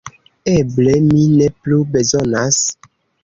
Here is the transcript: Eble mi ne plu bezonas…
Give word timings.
Eble 0.51 0.95
mi 1.09 1.25
ne 1.35 1.49
plu 1.65 1.79
bezonas… 1.93 2.61